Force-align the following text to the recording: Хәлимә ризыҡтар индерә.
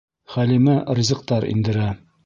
Хәлимә 0.35 0.79
ризыҡтар 1.01 1.49
индерә. 1.55 1.89